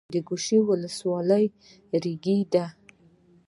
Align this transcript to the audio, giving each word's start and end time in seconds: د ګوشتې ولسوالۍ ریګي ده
د 0.15 0.15
ګوشتې 0.27 0.57
ولسوالۍ 0.69 1.45
ریګي 2.03 2.39
ده 2.53 2.65